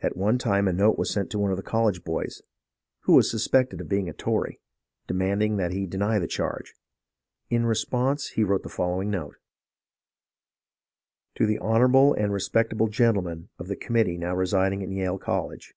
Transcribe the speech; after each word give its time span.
At 0.00 0.16
one 0.16 0.36
time 0.36 0.66
a 0.66 0.72
note 0.72 0.98
was 0.98 1.12
sent 1.12 1.30
to 1.30 1.38
one 1.38 1.52
of 1.52 1.56
the 1.56 1.62
college 1.62 2.02
boys, 2.02 2.42
who 3.02 3.14
was 3.14 3.30
suspected 3.30 3.80
of 3.80 3.88
being 3.88 4.08
a 4.08 4.12
Tory, 4.12 4.60
demanding 5.06 5.58
that 5.58 5.70
he 5.70 5.86
deny 5.86 6.18
the 6.18 6.26
charge. 6.26 6.74
In 7.48 7.64
response 7.64 8.30
he 8.30 8.42
wrote 8.42 8.64
the 8.64 8.68
following 8.68 9.10
note:— 9.10 9.36
To 11.36 11.46
THE 11.46 11.60
Honourable 11.60 12.14
and 12.14 12.32
Respectable 12.32 12.88
Gentlemen 12.88 13.48
of 13.60 13.68
the 13.68 13.76
COiMMITfEE 13.76 14.18
NOW 14.18 14.34
RESIDING 14.34 14.82
IN 14.82 14.90
YaLE 14.90 15.20
CoLLEGE. 15.20 15.72